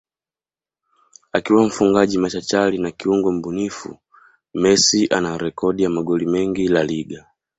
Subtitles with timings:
[1.31, 3.97] akiwa mfungaji machachari na kiungo mbunifu
[4.53, 7.27] Messi ana Rekodi ya magoli mengi La Liga